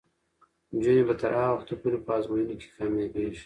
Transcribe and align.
نجونې 0.73 1.03
به 1.07 1.13
تر 1.21 1.31
هغه 1.39 1.51
وخته 1.55 1.73
پورې 1.81 1.97
په 2.05 2.11
ازموینو 2.17 2.55
کې 2.61 2.67
کامیابیږي. 2.75 3.39